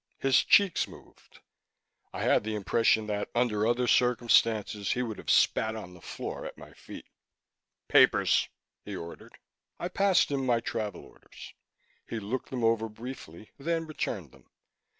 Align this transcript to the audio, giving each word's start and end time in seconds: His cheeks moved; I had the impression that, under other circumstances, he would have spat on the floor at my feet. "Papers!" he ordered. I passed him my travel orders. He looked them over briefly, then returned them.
His 0.17 0.43
cheeks 0.43 0.87
moved; 0.87 1.41
I 2.11 2.23
had 2.23 2.43
the 2.43 2.55
impression 2.55 3.05
that, 3.05 3.29
under 3.35 3.67
other 3.67 3.85
circumstances, 3.85 4.93
he 4.93 5.03
would 5.03 5.19
have 5.19 5.29
spat 5.29 5.75
on 5.75 5.93
the 5.93 6.01
floor 6.01 6.43
at 6.43 6.57
my 6.57 6.73
feet. 6.73 7.05
"Papers!" 7.87 8.49
he 8.83 8.95
ordered. 8.95 9.37
I 9.79 9.89
passed 9.89 10.31
him 10.31 10.43
my 10.43 10.59
travel 10.59 11.05
orders. 11.05 11.53
He 12.09 12.19
looked 12.19 12.49
them 12.49 12.63
over 12.63 12.89
briefly, 12.89 13.51
then 13.59 13.85
returned 13.85 14.31
them. 14.31 14.49